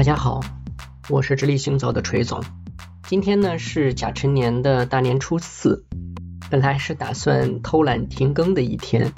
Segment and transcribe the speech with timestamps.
[0.00, 0.40] 大家好，
[1.10, 2.42] 我是直立行走的锤总。
[3.06, 5.84] 今天呢是甲辰年的大年初四，
[6.48, 9.12] 本来是打算偷懒停更的一天，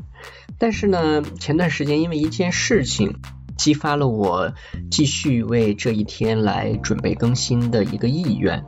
[0.58, 3.14] 但是呢前段时间因为一件事情，
[3.57, 4.54] 激发了我
[4.90, 8.64] 继续为这一天来准备更新的一个意愿。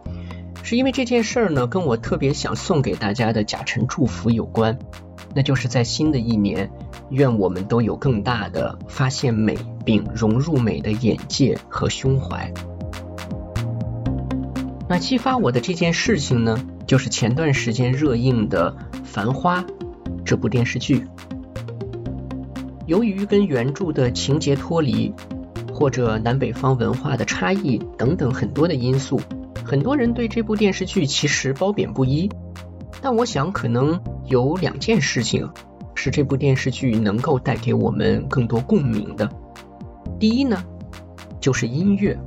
[0.63, 4.79] 是因为这件事儿呢跟我特别想送给大家的甲辰祝福有关，
[5.35, 6.71] 那就是在新的一年，
[7.11, 12.53] 愿我们都有更大的发现美并融入美的眼界和胸怀。
[14.89, 19.63] 那激发我的这件事情呢，就是前段时间热映的《繁花》
[20.25, 21.07] 这部电视剧。
[22.87, 25.13] 由于跟原著的情节脱离，
[25.73, 29.19] 或者南北方文化的差异等等很多的因素，
[29.65, 32.31] 很多人对这部电视剧其实褒贬不一。
[33.01, 35.53] 但我想，可能有两件事情
[35.95, 39.31] 是这部电视剧能够带给我们更多共鸣的。
[40.19, 40.65] 第一呢，
[41.41, 42.19] 就是音乐。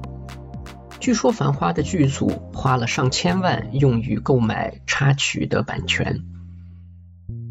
[1.00, 6.22] 据说《繁花》的剧组花了上千万用于购买插曲的版权，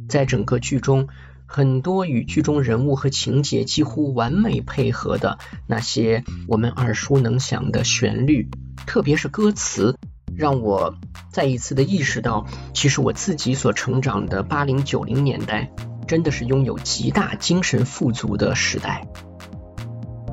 [0.09, 1.09] 在整个剧中，
[1.47, 8.51] 很多与剧中人物和情节几乎完美配合的那些我们耳熟能详的旋律，
[8.87, 9.97] 特别是歌词，
[10.37, 10.95] 让我
[11.31, 15.71] 再一次的意识到，其实我自己所成长的八零九零年代，
[16.07, 19.07] 真的是拥有极大精神富足的时代。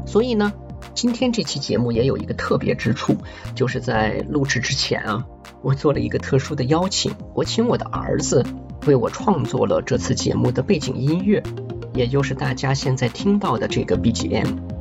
[0.05, 0.53] 所以呢。
[0.95, 3.17] 今天这期节目也有一个特别之处，
[3.55, 5.25] 就是在录制之前啊，
[5.63, 8.45] 我做了一个特殊的邀请，我请我的儿子
[8.85, 11.41] 为我创作了这次节目的背景音乐，
[11.95, 14.72] 也就是大家现在听到的这个 BGM。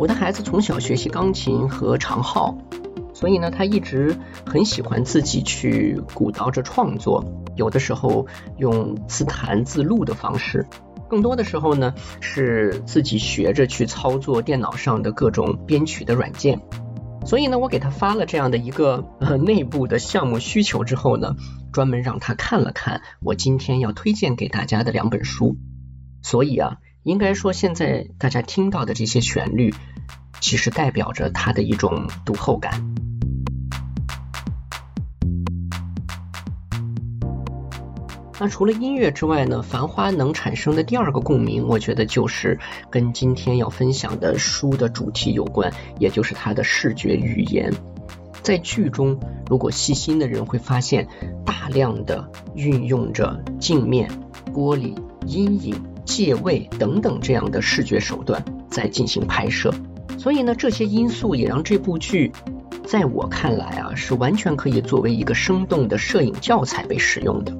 [0.00, 2.56] 我的孩子从小学习钢琴和长号，
[3.12, 7.22] 所以呢，他一直很喜欢自己去鼓捣着创作，
[7.54, 8.26] 有的时候
[8.56, 10.66] 用自弹自录的方式。
[11.10, 11.92] 更多的时候呢，
[12.22, 16.62] 是自己学着去操作电脑上的各种编曲的软件。
[17.26, 21.36] 所以呢，我给他发了这样的一个呃内部的项目需求之后呢，
[21.74, 25.58] 专门让他看了看我今天要推荐给大家的两本书。
[26.22, 29.74] 所以啊，应该说现在大家听到的这些旋律，
[30.40, 32.94] 其实代表着他的一种读后感。
[38.38, 42.58] 那除了音乐之外呢，《繁花》能产生的第二个共鸣，我觉得就是
[42.90, 47.72] 跟今天要分享的书的主题有关，也就是它的视觉语言。
[48.42, 51.06] 在剧中，如果细心的人会发现，
[51.44, 54.10] 大量的运用着镜面、
[54.54, 54.96] 玻璃、
[55.26, 55.74] 阴影、
[56.04, 59.72] 借位等等这样的视觉手段在进行拍摄。
[60.18, 62.30] 所以呢，这些因素也让这部剧，
[62.84, 67.56] 在我看来啊，是完全可以作为一个生动的摄影教材被使用的。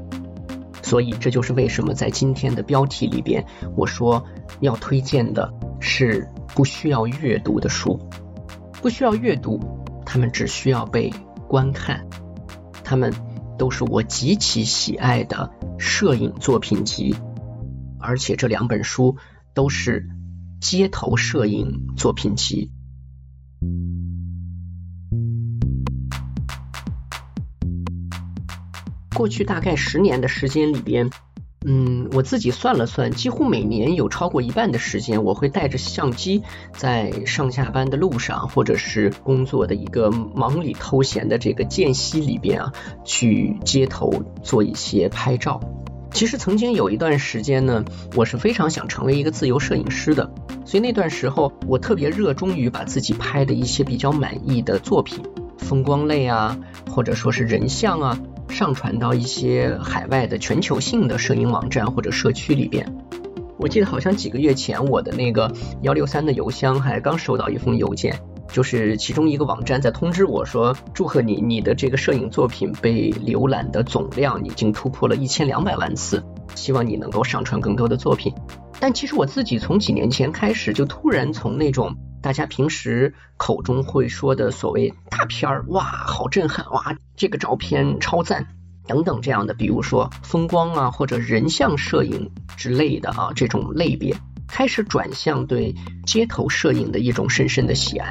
[0.82, 3.46] 所以，这就是为什么在今天的标题里边，
[3.76, 4.24] 我说
[4.58, 7.98] 要推荐的是不需要阅读的书，
[8.82, 9.60] 不需要阅读，
[10.04, 11.12] 他们只需要被
[11.46, 12.04] 观看，
[12.82, 13.14] 他们
[13.56, 17.14] 都是我极其喜爱的摄影作品集，
[18.00, 19.16] 而且这两本书
[19.54, 20.08] 都是
[20.60, 22.70] 街头摄影作品集。
[29.14, 31.10] 过去大概十年的时间里边，
[31.66, 42.72] 嗯，我自己算了算，几乎每年有超过一半的时间，我会带着相机在上下班的路上，或者是工作的一个忙里偷闲的这个间隙里边啊，
[43.04, 44.10] 去街头
[44.42, 45.60] 做一些拍照。
[46.12, 47.84] 其实曾经有一段时间呢，
[48.14, 50.30] 我是非常想成为一个自由摄影师的，
[50.64, 55.22] 所以那段时候我特别热衷于把自己拍的一些比较满意的作品，
[55.58, 56.58] 风光类啊，
[56.90, 58.18] 或者说是人像啊。
[58.50, 62.96] 上传到一些海外的全球性的摄影网站或者社区里边。
[63.58, 68.18] 我记得好像几个月前，我的那个幺六三的邮箱还刚收到一封邮件，
[68.52, 76.22] 就是其中一个网站在通知我说：“祝贺你，你的这个摄影作品被浏览的总量已经突破了一千两百万次，
[76.54, 78.34] 希望你能够上传更多的作品。”
[78.80, 88.46] 但其实我自己从几年前开始，就突然从那种大家平时口中会说的所谓大片儿，哇，好震撼，哇，这个照片超赞，
[88.86, 94.16] 等等这样的，比如说风光啊或者人像摄影之类的啊这种类别，
[94.48, 95.74] 开始转向对
[96.06, 98.10] 街头摄影的一种深深的喜爱。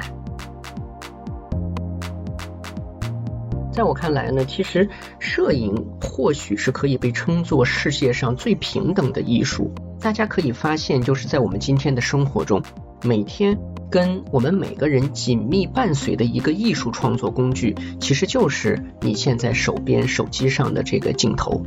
[3.80, 9.72] 在我看来呢，其实摄影或许是可以被称作世界上最平等的艺术。
[9.98, 12.62] 大家可以发现，就是在我们今天的生活中，
[13.02, 13.58] 每天
[13.90, 21.62] 跟我们每个人紧密伴随的一个艺术创作工具，其实就是你现在手边手机上的这个镜头。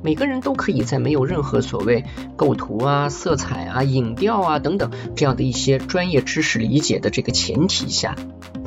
[0.00, 2.04] 每个人都可以在没有任何所谓
[2.36, 8.14] 构图啊、色彩啊、影调啊等等这样的一些专业知识理解的这个前提下，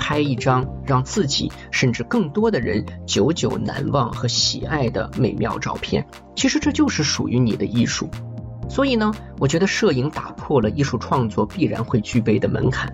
[0.01, 6.03] 拍一张让自己甚至更多的人久久难忘和喜爱的美妙照片。
[6.35, 8.09] 其实这就是属于你的艺术。
[8.67, 12.91] 所以呢，我觉得摄影打破了艺术创作必然会具备的门槛。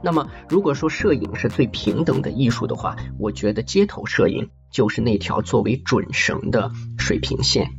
[0.00, 7.72] 那么，如果说摄影是最平等的艺术的话，我觉得街头摄影就是那条作为准绳的水平线。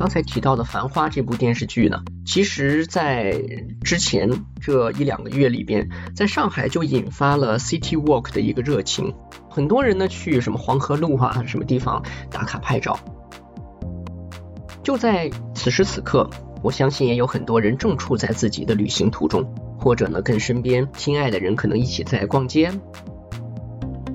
[0.00, 3.38] 刚才提到的《繁花》这部电视剧呢，其实在
[3.84, 9.12] 之前这一两个月里边，在上海就引发了 City Walk 的一个热情，
[9.50, 12.98] 很多人呢去什么黄河路啊什么地方打卡拍照。
[14.82, 16.30] 就在此时此刻。
[16.62, 19.42] 我相信也有很多人正处在自己的旅行途中，
[19.78, 22.70] 或者呢跟身边亲爱的人可能一起在逛街。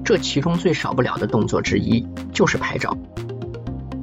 [0.04, 2.96] 这其中最少不了的动作之一就是拍照。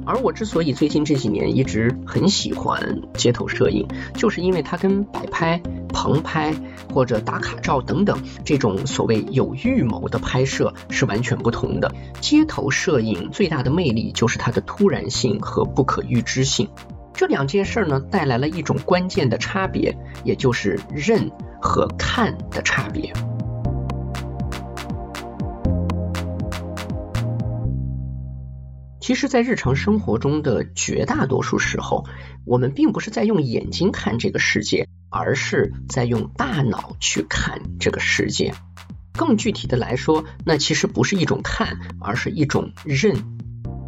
[0.05, 6.53] 而我之所以最近这几年一直很喜欢街头摄影，就是因为它跟摆拍、棚拍
[6.93, 11.93] 或者打卡照等等这种所谓有预谋的拍摄是完全不同的。
[12.19, 16.67] 街头摄影最大的魅力就是它的突然性和不可预知性。
[17.13, 23.13] 这两件事呢，带来了一种关键的差别，也就是认和看的差别。
[29.03, 32.05] 其实，在日常生活中的绝大多数时候，
[32.45, 38.53] 我们并不是在用眼睛看这个世界，而是在用大脑去看这个世界。
[39.11, 43.13] 更具体的来说，那其实不是一种看，而是一种认。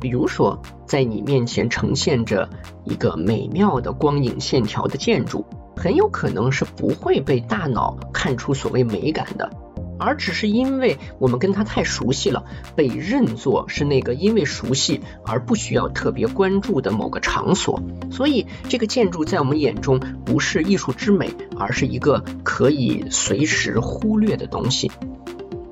[0.01, 2.50] 比如说，在你面前呈现着
[2.83, 5.45] 一个美妙的光影线条的建筑，
[5.77, 9.50] 很有可能是不会被大脑看出所谓美感的，
[9.97, 12.44] 而只是因为我们跟它太熟悉了，
[12.75, 17.81] 被认作是那个因为熟悉而不需要特别关注的某个场所，
[18.12, 24.92] 所以这个建筑在我们眼中不是艺术之美，而是一个可以随时忽略的东西。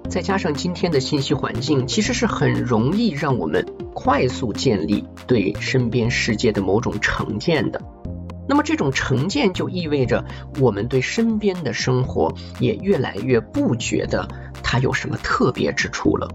[0.09, 3.65] 再加上今天的信息环境，其实是很容易让我们
[3.95, 7.81] 快速建立对身边世界的某种成见的。
[8.47, 10.25] 那么这种成见就意味着
[10.59, 14.27] 我们对身边的生活也越来越不觉得
[14.63, 16.29] 它有什么特别之处了。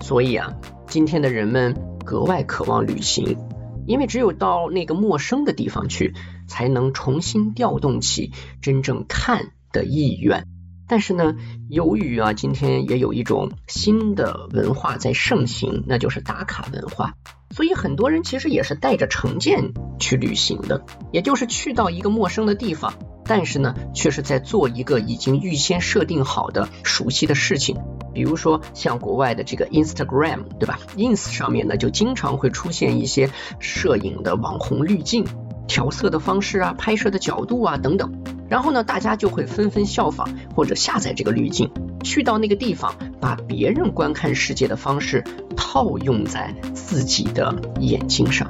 [0.00, 0.54] 所以啊，
[0.86, 1.74] 今天的人们
[2.04, 3.38] 格外渴望旅行，
[3.86, 6.14] 因为只有到那个陌生的地方去，
[6.46, 10.46] 才能重新调动起真正看的意愿。
[10.86, 11.34] 但是呢，
[11.68, 17.14] 由于啊，今天也有一种新的文化在盛行，那就是打卡文化，
[17.50, 22.94] 所以很多人其实也是带着成见去旅行的，也就是去到一个陌生的地方，
[23.24, 27.76] 但是呢，却是在做一个已经预先设定好的熟悉的事情，
[28.12, 35.26] 比如说像国外的这个 Instagram，对吧？Ins 上面呢，就经常会出现一些摄影的网红滤镜。
[35.66, 38.22] 调色的方式啊，拍摄的角度啊等等，
[38.54, 41.68] 然后呢，大家就会纷纷效仿或者下载这个滤镜，
[42.04, 45.24] 去到那个地方，把别人观看世界的方式
[45.56, 48.48] 套用在自己的眼睛上。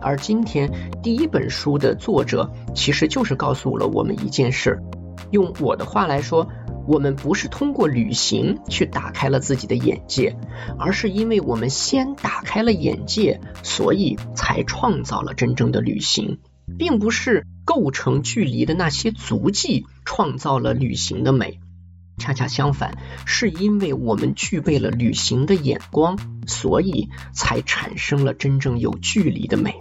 [0.00, 0.68] 而今天
[1.00, 4.82] 第一本书的作者，其实就是告诉了我们一件事，
[5.30, 6.48] 用我的话来说。
[6.86, 10.36] 我们不是通过旅行去打开了自己的眼界，
[10.78, 16.38] 而是因为我们先打开了眼界，所以才创造了真正的旅行，
[16.78, 21.58] 并不是构成距离的那些足迹创造了旅行的美。
[22.18, 29.76] 恰恰相反，是因为我们具备了旅行的眼光，所以才产生了真正有距离的美。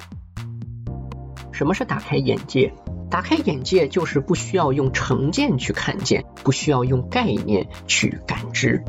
[1.53, 2.73] 什么是打开眼界？
[3.09, 8.83] 打开眼界就是不需要用成见去看见，不需要用概念去感知。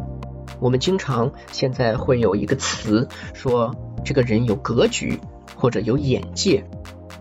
[0.59, 5.21] 我们经常现在会有一个词说这个人有格局
[5.55, 6.65] 或者有眼界。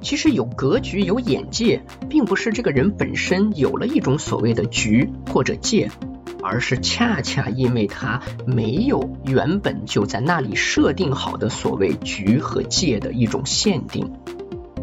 [0.01, 5.89] 其实有格局有眼界，并不是这个人本身有了一种所谓的局或者界，
[6.43, 14.13] 而是恰恰因为他没有原本就在那里设定好的所谓局和界的一种限定。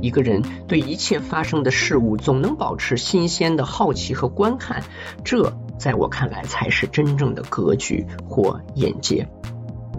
[0.02, 4.82] 一个人对一切发生的事物总能保持新鲜的好奇和观看，
[5.24, 9.28] 这在我看来才是真正的格局或眼界。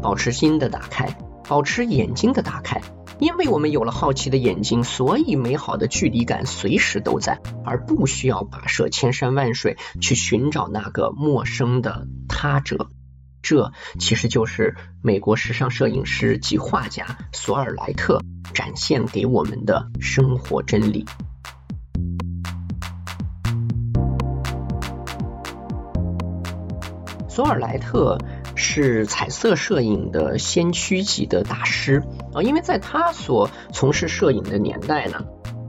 [0.02, 1.18] 保持心的打开，
[1.48, 2.82] 保持眼睛的打开，
[3.20, 12.90] 因为我们有了好奇的眼睛，所以美好的距离感随时都在，而不需要跋涉千山万水去寻找那个陌生的他者。
[13.44, 18.22] 这其实就是美国时尚摄影师及画家索尔莱特
[18.54, 21.06] 展现给我们的生活真理。
[27.28, 28.18] 索尔莱特
[28.56, 32.02] 是彩色摄影的先驱级的大师
[32.34, 35.20] 啊，因为在他所从事摄影的年代呢，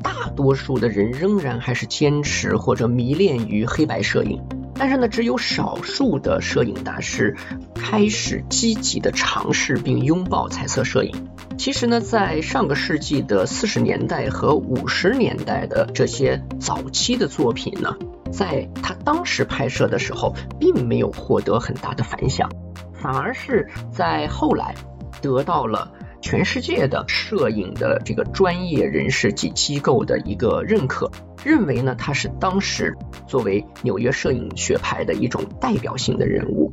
[0.01, 4.41] 大多数的人仍然还是坚持或者迷恋于黑白摄影。
[4.77, 7.37] 但是呢，只有少数的摄影大师
[7.75, 11.29] 开始积极的尝试并拥抱彩色摄影。
[11.57, 17.97] 其实呢，在上个世纪的四十年代和五十年代的这些早期的作品呢，
[18.33, 22.51] 在他当时拍摄的时候，并没有获得很大的反响，
[22.93, 24.75] 反而是在后来
[25.23, 31.09] 得到了全世界的摄影的这个专业人士及机构的一个认可。
[31.45, 32.97] 认为呢，他是当时
[33.29, 36.73] 作为纽约摄影学派的一种代表性的人物。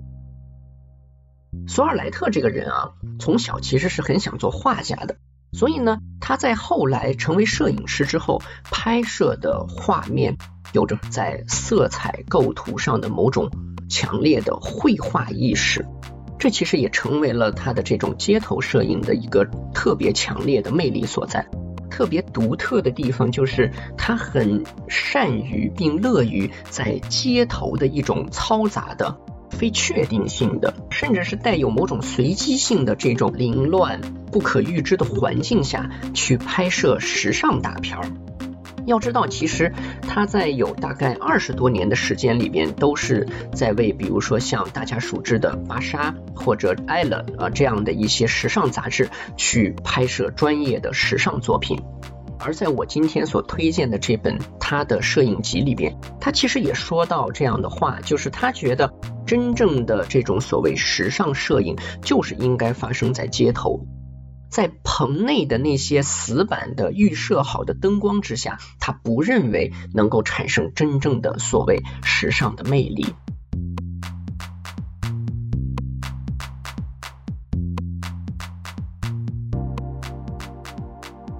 [1.67, 5.17] 索尔莱特这个人啊，从小其实是很想做画家的，
[5.51, 10.37] 所以呢，他在后来成为摄影师之后，拍摄的画面
[10.71, 13.51] 有着在色彩构图上的某种
[13.89, 15.85] 强烈的绘画意识，
[16.39, 21.45] 这其实也成为了他的这种街头摄影的一个特别强烈的魅力所在。
[21.91, 29.15] 特别独特的地方就是他很善于并乐于在街头的一种嘈杂的、
[29.49, 33.99] 非确定性的，甚至是带有某种随机性的这种凌乱、
[34.31, 38.05] 不可预知的环境下去拍摄时尚大片儿。
[38.85, 51.79] 要知道，其实他在有大概二十多年的时间里边，都是在为比如说像大家熟知的《芭莎》或者《艾伦》啊这样的一些时尚杂志去拍摄专业的时尚作品。
[52.43, 58.91] 而在我今天所推荐的这本他的摄影集里边，他其实也说到这样的话，就是他觉得
[59.27, 63.85] 真正的这种所谓时尚摄影，就是应该发生在街头。
[64.51, 73.05] 在棚内的那些死板的预设好的灯光之下，他不认为能够产生真正的所谓时尚的魅力。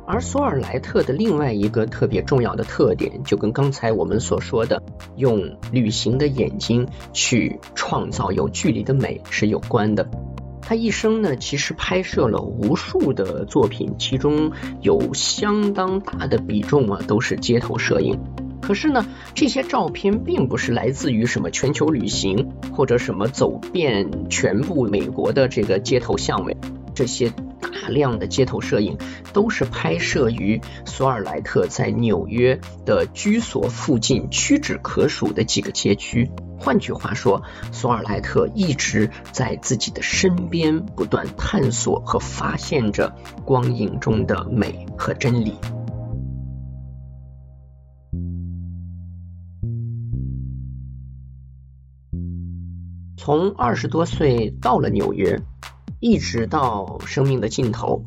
[0.07, 4.81] 而索尔莱特的另外一个特别重要的特点，就跟刚才我们所说的
[5.17, 10.09] 用旅行的眼睛去创造有距离的美是有关的。
[10.71, 18.17] 他一生呢，其实拍摄了无数的作品，其中有相当大的比重啊，都是街头摄影。
[18.61, 26.55] 可是呢，这些照片并不是来自于什么全球旅行，或者什么走遍全部美国的这个街头巷尾，
[26.95, 27.33] 这些。
[27.61, 28.97] 大量的街头摄影
[29.33, 36.29] 都是拍摄于索尔莱特在纽约的居所附近屈指可数的几个街区。
[36.57, 37.41] 换句话说，
[37.71, 43.15] 索尔莱特一直在自己的身边不断探索和发现着
[43.45, 45.55] 光影中的美和真理。
[53.17, 55.39] 从二十多岁到了纽约。
[56.01, 58.05] 一直到生命的尽头，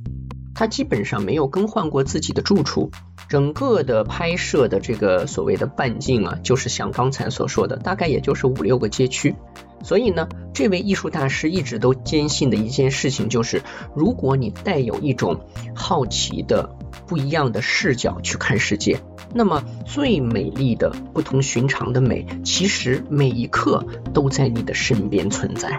[0.52, 2.90] 他基本上没有更换过自己的住处。
[3.28, 9.36] 整个的拍摄的这个所谓的半径啊，就是像刚才所说的，大概也就是五六个街区。
[9.84, 13.62] 所以呢，这位艺术大师一直都坚信的一件事情就是，
[13.94, 15.40] 如果你带有一种
[15.74, 18.98] 好奇的、不一样的视角去看世界，
[19.32, 25.78] 那么最美丽的、不同寻常的美，其实每一刻都在你的身边存在。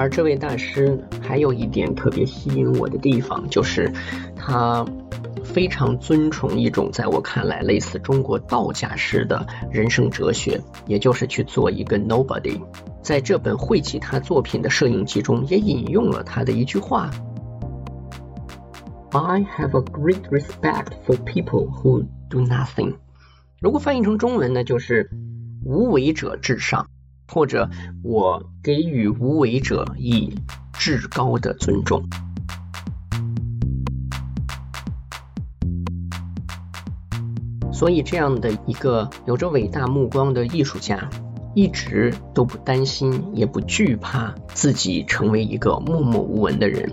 [0.00, 3.92] 而这位大师还有一点特别吸引我的地方，就是
[4.34, 4.82] 他
[5.44, 12.58] 非常尊崇一种在我看来类似中国道家式的人生哲学，也就是去做一个 nobody。
[13.02, 17.10] 在这本汇集他作品的摄影集中，也引用了他的一句话
[19.10, 22.94] ：“I have a great respect for people who do nothing。”
[23.60, 25.10] 如果翻译成中文呢，就是
[25.62, 26.86] “无为者至上”。
[27.30, 27.70] 或者
[28.02, 30.34] 我给予无为者以
[30.72, 32.02] 至高的尊重。
[37.72, 41.08] 所以，这样的一个有着伟大目光的艺术家，
[41.54, 46.92] 一直都不担心，也不惧怕自己成为一个默默无闻的人。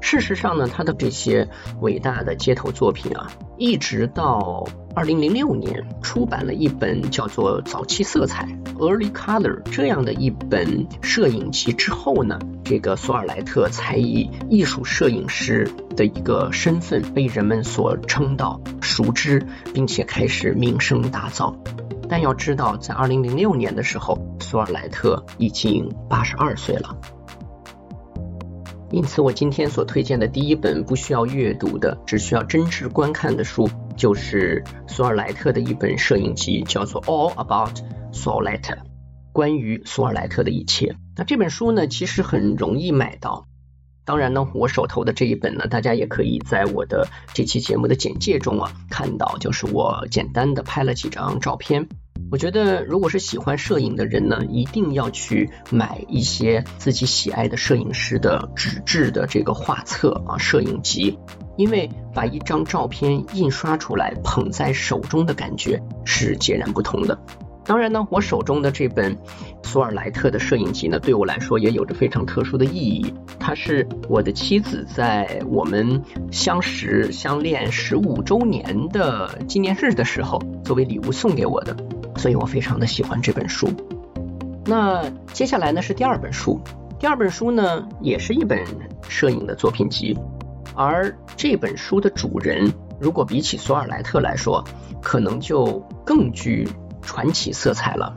[0.00, 1.48] 事实上呢，他的这些
[1.80, 8.46] 伟大的街头作品啊，一直到二零零六年出版了一本叫做《早期色彩》。
[8.78, 21.54] Early Color 这样的一本摄影集之后呢，这个索尔莱特才以艺术摄影师的一个身份被人们所称道、熟知，并且开始名声大噪。
[22.08, 26.96] 但要知道，在2006年的时候，索尔莱特已经82岁了。
[28.94, 37.76] 因此，我今天所推荐的第一本不需要阅读的，只需要真挚观看的书，就是索尔莱特的一本摄影集，叫做《All About
[38.12, 38.78] s o l e t t
[39.32, 40.94] 关于索尔莱特的一切。
[41.16, 43.48] 那这本书呢，其实很容易买到。
[44.04, 51.88] 当然呢，我手头的这一本呢，大家也可以在我的这期节目的简介中啊看到，就是我简单的拍了几张照片。
[52.30, 61.16] 我觉得，如果是喜欢摄影的人呢，一定要去买一些自己喜爱的摄影师的纸质的这个画册啊，摄影集，
[61.56, 67.16] 因为把一张照片印刷出来，捧在手中的感觉是截然不同的。
[67.66, 69.16] 当然呢，我手中的这本
[69.62, 73.14] 索尔莱特的摄影集呢，对我来说也有着非常特殊的意义。
[73.38, 81.74] 它是我的妻子在我们相识相恋十五周年的纪念日的时候，作为礼物送给我的，
[82.16, 83.68] 所以我非常的喜欢这本书。
[84.66, 86.60] 那接下来呢是第二本书，
[86.98, 88.64] 第二本书呢也是一本
[89.08, 90.18] 摄影的作品集，
[90.74, 94.64] 而这本书的主人，如果比起索尔莱特来说，
[95.02, 96.68] 可能就更具。
[97.06, 98.14] 传奇色彩了，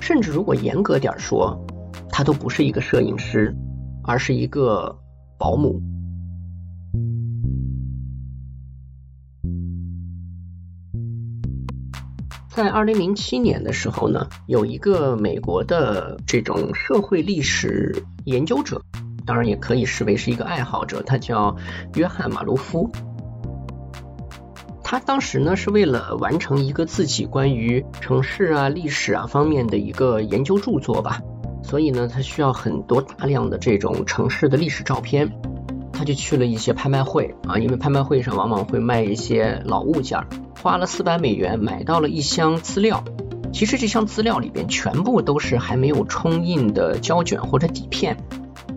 [0.00, 1.62] 甚至如果严格点说，
[2.08, 3.54] 他都不是一个摄影师，
[4.02, 4.96] 而是一个
[5.36, 5.82] 保姆。
[12.54, 18.82] 在二零零七年的时候呢，有一个美国的这种社会历史研究者，
[19.24, 21.56] 当然也可以视为是一个爱好者，他叫
[21.94, 22.90] 约翰马卢夫。
[24.84, 31.22] 他当时呢是为了完成一个自己关于城市啊、历史啊方面的一个研究著作吧，
[31.64, 35.26] 所以呢他需要很多大量的这种城市的历史照片，
[36.02, 40.18] 他就去了一些拍卖会啊，因为拍卖会上往往会卖一些老物件，
[40.60, 43.04] 花了四百美元买到了一箱资料，
[43.52, 48.16] 其实这箱资料里边全部都是还没有冲印的胶卷或者底片。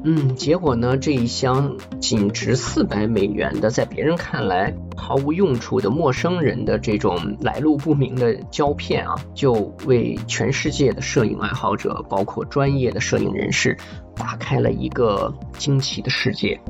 [0.04, 13.76] 嗯，结果呢，这一箱仅值四百美元的，在别人看来毫无用处的陌生人的这种来路不明的胶片啊，就为全世界的摄影爱好者，包括专业的摄影人士，
[14.16, 16.62] 打开了一个惊奇的世界。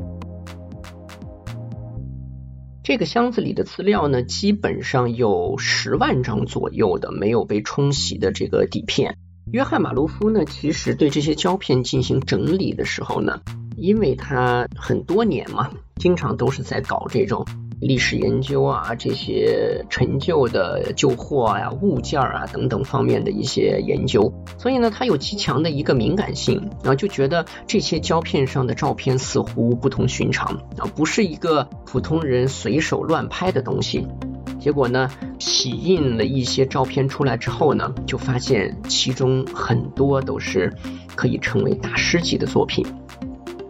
[2.86, 9.18] 这个箱子里的资料呢，基本上有十万张左右的没有被冲洗的这个底片。
[9.52, 13.42] 约翰马卢夫呢，其实对这些胶片进行整理的时候呢，
[13.76, 17.48] 因为他很多年嘛，经常都是在搞这种
[17.82, 34.08] 历史研究啊，这些陈旧的旧货呀、物件啊等等方面的一些研究，所以呢，他有极强的一个敏感性，然后就觉得这些胶片上的照片似乎不同寻常啊，不是一个普通人随手乱拍的东西。
[34.60, 35.08] 结果呢，
[35.38, 40.74] 洗印了一些照片出来之后呢，就发现其中很多都是
[41.16, 42.84] 可以成为大师级的作品。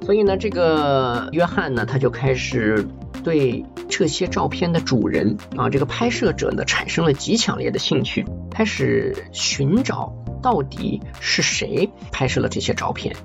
[0.06, 2.88] 所以呢，这个约翰呢，他就开始
[3.26, 13.16] 对这些照片的主人啊，这个拍摄者呢，产生了极强烈的兴趣，开始寻找到底是谁拍摄了这些照片。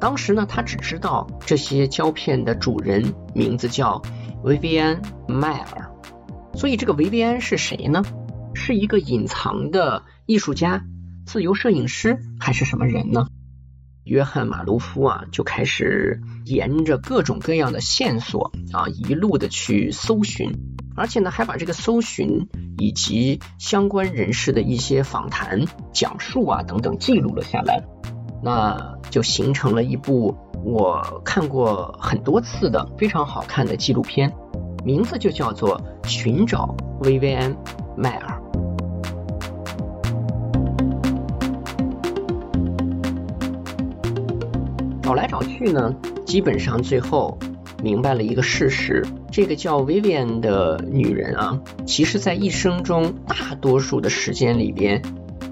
[0.00, 4.00] 当时呢，他只知道这些胶片的主人名字叫
[4.42, 5.90] 维维安·迈尔。
[6.54, 8.02] 所以这个维维安是谁呢？
[8.54, 10.82] 是一个隐藏的艺术家、
[11.26, 13.26] 自由摄影师，还是什么人呢？
[14.04, 20.52] 约翰马卢夫啊，就开始沿着各种各样的线索啊，一路的去搜寻，
[20.96, 27.82] 而且呢，还把这个搜寻以及相关人士的一些访谈、讲述啊等等记录了下来，
[28.42, 34.32] 那就形成了一部我看过很多次的非常好看的纪录片。
[34.84, 37.54] 名字就叫做《寻找薇薇安·
[37.96, 38.36] 迈尔》。
[45.32, 47.38] 找来找去呢，基本上最后
[47.82, 55.00] 明白了一个事实：这个叫薇薇安的女人啊，其实在一生中大多数的时间里边，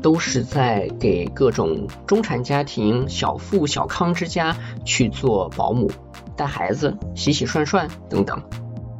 [0.02, 5.90] 都是在给各种中产家庭、小富小康之家去做保姆、
[6.36, 8.38] 带孩子、洗洗涮涮等等。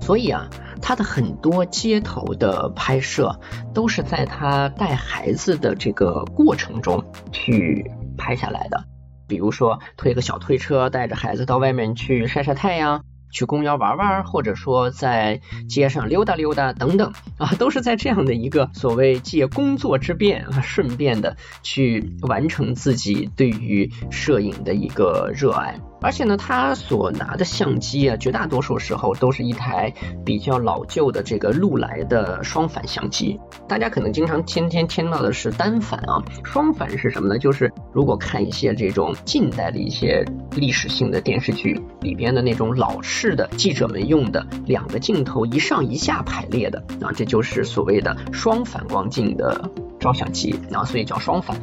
[0.01, 0.49] 所以啊，
[0.81, 3.39] 他的很多街头的拍摄
[3.75, 8.83] 都是在他带孩子的这个过程中去拍下来的。
[9.31, 25.79] 比如说推个小推车，带着孩子到外面去晒晒太阳，去公园玩玩，或者说在街上溜达溜达等等啊，都是在这样的一个所谓借工作之便啊，顺便的去完成自己对于摄影的一个热爱。
[26.03, 29.93] 而且呢，他所拿的相机啊，绝大多数时候都是一台
[30.25, 33.39] 比较老旧的这个禄来的双反相机。
[33.69, 37.39] 大家可能经常天天听到的是单反啊，双反是什么呢？
[37.39, 40.25] 就是如果看一些这种近代的一些
[40.57, 51.61] 历史性的电视剧里边的那种老式的记者们用的两个镜头一上一下排列的啊，这就是所谓的双反光镜的照相机啊，所以叫双反。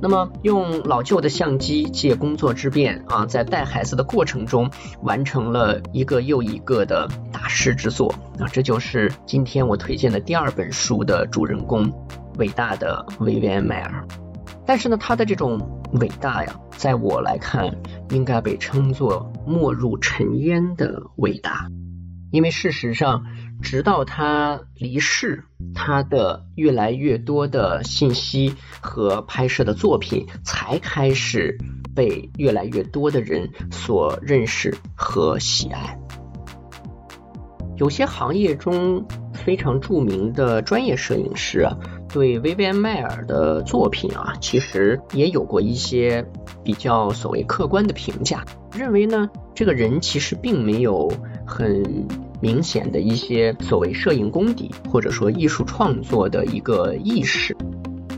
[0.00, 4.70] 那么，用老旧的相机借工作之便啊，在带孩子的过程中，
[5.02, 8.14] 完成了一个又一个的大师之作。
[8.38, 11.92] 啊，这就是今天我推荐的第二本书的主人公，
[12.38, 14.06] 伟大的维维安·迈尔。
[14.64, 15.58] 但是呢，他的这种
[15.94, 17.74] 伟大呀，在我来看，
[18.10, 21.66] 应该被称作没入尘烟的伟大，
[22.30, 23.24] 因为事实上。
[23.60, 25.42] 直到他离世，
[25.74, 31.58] 他的越来越多的信息和拍摄的作品才开始
[31.92, 35.98] 被越来越多的人所认识和喜爱。
[37.78, 41.76] 有些行业中非常著名的专业摄影师啊，
[42.08, 46.24] 对维维安·迈尔的作品啊，其实也有过一些
[46.62, 51.12] 比较所谓客观的评价，认为呢，这个人其实并没有
[51.48, 52.06] 很。
[52.40, 57.56] 明显的一些所谓摄影功底，或者说艺术创作的一个意识，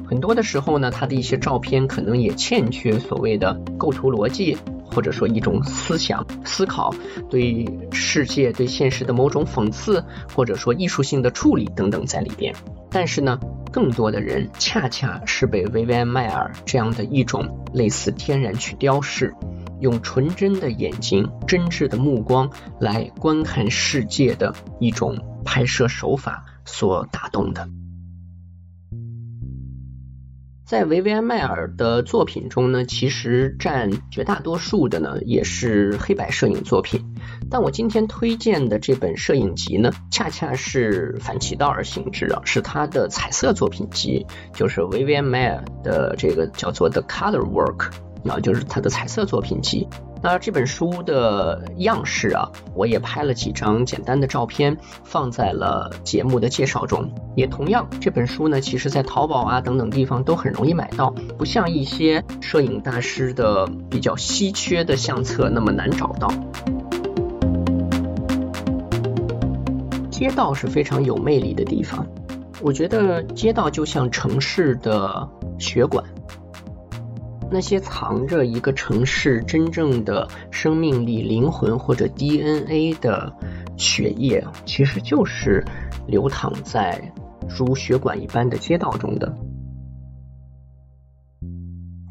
[0.06, 6.94] 很多的时候呢，他的一些照片可能也欠缺所谓的构图逻辑，或者说一种思想思考，
[7.30, 10.04] 对世界、对现实的某种讽刺，
[10.36, 12.54] 或者说艺术性的处理等等在里边。
[12.90, 13.40] 但是呢，
[13.72, 19.32] 更多的人恰恰是被维维安·迈尔这样的一种类似天然去雕饰。
[19.80, 27.68] 用纯真的眼睛、真挚的目光来观看世界的一种拍摄手法所打动的。
[30.64, 37.12] 在维维安·迈尔的作品中呢，其实占绝大多数的呢也是黑白摄影作品。
[37.50, 47.90] 但我今天推荐的这本摄影集呢，恰恰是反其道而行之啊，是他的彩色作品集，就是维维安·迈尔的这个叫做《The Color Work》。
[48.28, 49.88] 啊，就是他的彩色作品集。
[50.22, 57.10] 那这本书的样式啊，我也拍了几张简单的照片，放在了节目的介绍中。
[57.34, 66.30] 也同样，这本书呢，其实在淘宝啊等等地方都很容易买到，不像一些摄影大师的比较稀缺的相册那么难找到。
[70.10, 72.06] 街道是非常有魅力的地方，
[72.60, 75.26] 我觉得街道就像城市的
[75.58, 76.04] 血管。
[77.52, 83.34] 那些藏着一个城市真正的生命力、灵魂或者 DNA 的
[83.76, 85.64] 血液，其实就是
[86.06, 87.12] 流淌在
[87.48, 89.34] 如血管一般的街道中的。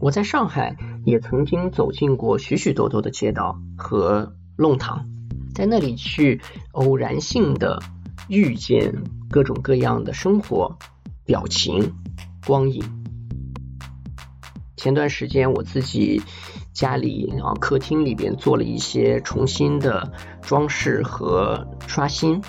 [0.01, 0.75] 我在上海
[1.05, 5.07] 也曾经走进过许许多多的街道和弄堂，
[5.55, 7.81] 在那里去偶然性的
[8.27, 8.93] 遇见
[9.29, 10.77] 各种各样的生活、
[11.25, 11.93] 表情、
[12.45, 12.98] 光影。
[14.79, 16.21] 前段时间我自己
[16.71, 20.09] 家里啊客厅里边做了一些重新的
[20.41, 22.41] 装饰和刷新，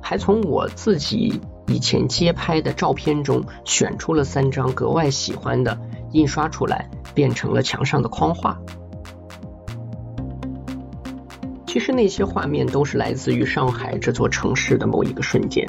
[0.00, 5.76] 还从我自己以前街拍的照片中选出了三张格外喜欢的，
[6.12, 8.56] 印刷出来变成了墙上的框画。
[11.66, 15.68] 其实那些画面都是来自于上海这座城市的某一个瞬间。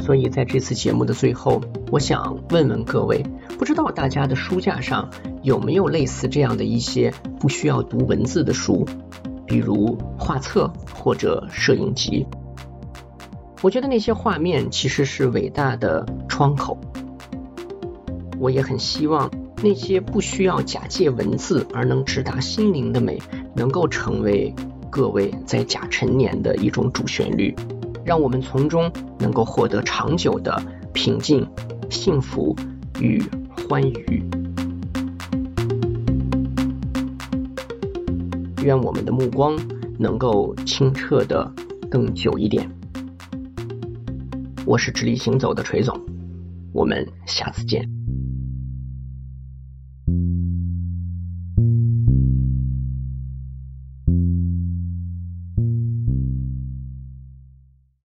[0.00, 3.22] 所以在这次节目的最后，我想问问各位，
[3.58, 5.10] 不知道大家的书架上
[5.48, 8.86] 有没有类似这样的一些不需要读文字的书，
[9.46, 12.26] 比如画册或者摄影集？
[13.62, 16.78] 我觉得那些画面其实是伟大的窗口。
[18.38, 19.30] 我也很希望
[19.62, 23.18] 那些不需要假借文字而能直达心灵的美，
[23.56, 24.54] 能够成为
[24.90, 27.56] 各位在甲辰年的一种主旋律。
[28.04, 31.48] 让我们从中能够获得长久的平静、
[31.88, 32.54] 幸福
[33.00, 33.24] 与
[33.56, 34.22] 欢愉。
[38.62, 39.58] 愿我们的目光
[39.98, 41.50] 能够清澈的
[41.90, 42.70] 更久一点。
[44.64, 45.98] 我是直立行走的锤总，
[46.72, 47.97] 我们下次见。